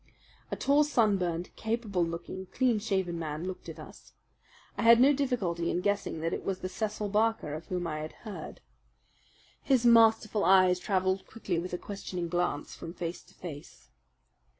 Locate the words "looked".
3.45-3.69